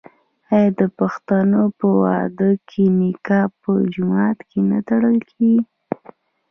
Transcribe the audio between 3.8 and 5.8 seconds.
جومات کې نه تړل کیږي؟